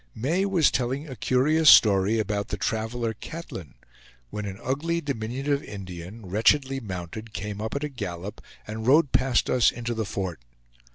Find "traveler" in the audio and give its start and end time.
2.57-3.13